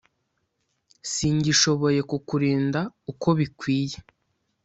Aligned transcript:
Singishoboye 1.11 1.99
kukurinda 2.09 2.81
uko 3.11 3.27
bikwiye 3.39 3.97